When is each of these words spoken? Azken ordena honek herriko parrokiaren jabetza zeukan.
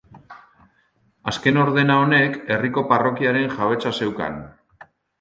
Azken 1.33 1.61
ordena 1.65 1.99
honek 2.05 2.41
herriko 2.57 2.87
parrokiaren 2.95 3.49
jabetza 3.61 3.97
zeukan. 4.03 4.45